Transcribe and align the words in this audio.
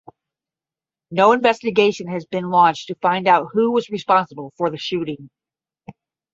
No 1.11 1.31
investigation 1.31 2.07
has 2.07 2.25
been 2.25 2.49
launched 2.49 2.87
to 2.87 2.95
find 3.03 3.27
out 3.27 3.49
who 3.53 3.69
was 3.71 3.91
responsible 3.91 4.51
for 4.57 4.71
the 4.71 4.77
shooting. 4.79 5.29